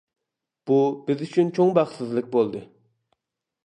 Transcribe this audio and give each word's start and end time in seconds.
بۇ، 0.71 0.77
بىز 1.11 1.23
ئۈچۈن 1.27 1.53
چوڭ 1.59 1.77
بەختسىزلىك 1.79 2.35
بولدى. 2.37 2.67